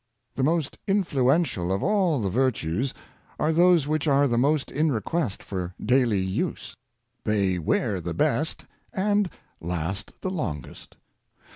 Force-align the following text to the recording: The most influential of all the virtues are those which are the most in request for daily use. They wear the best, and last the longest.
The 0.33 0.41
most 0.41 0.79
influential 0.87 1.71
of 1.71 1.83
all 1.83 2.19
the 2.19 2.29
virtues 2.31 2.91
are 3.39 3.53
those 3.53 3.87
which 3.87 4.07
are 4.07 4.27
the 4.27 4.35
most 4.35 4.71
in 4.71 4.91
request 4.91 5.43
for 5.43 5.75
daily 5.79 6.21
use. 6.23 6.75
They 7.23 7.59
wear 7.59 8.01
the 8.01 8.15
best, 8.15 8.65
and 8.93 9.29
last 9.61 10.13
the 10.21 10.31
longest. 10.31 10.97